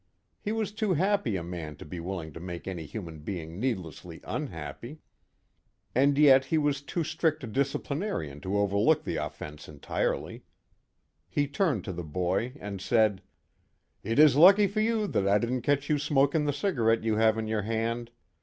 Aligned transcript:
He 0.39 0.51
was 0.51 0.71
too 0.71 0.95
happy 0.95 1.35
a 1.35 1.43
man 1.43 1.75
to 1.75 1.85
be 1.85 1.99
willing 1.99 2.33
to 2.33 2.39
make 2.39 2.67
any 2.67 2.87
human 2.87 3.19
being 3.19 3.59
needlessly 3.59 4.19
unhappy. 4.23 4.97
And 5.93 6.17
yet 6.17 6.45
he 6.45 6.57
was 6.57 6.81
too 6.81 7.03
strict 7.03 7.43
a 7.43 7.47
disciplinarian 7.47 8.41
to 8.41 8.57
overlook 8.57 9.03
the 9.03 9.17
offence 9.17 9.69
entirely. 9.69 10.43
He 11.29 11.47
turned 11.47 11.83
to 11.85 11.93
the 11.93 12.03
boy 12.03 12.53
and 12.59 12.81
said: 12.81 13.21
"It 14.01 14.17
is 14.17 14.35
lucky 14.35 14.65
for 14.65 14.81
you 14.81 15.05
that 15.05 15.27
I 15.27 15.37
didn't 15.37 15.61
catch 15.61 15.87
you 15.87 15.99
smoking 15.99 16.45
the 16.45 16.51
cigarette 16.53 17.03
you 17.03 17.17
have 17.17 17.37
in 17.37 17.45
your 17.47 17.61
hand. 17.61 18.09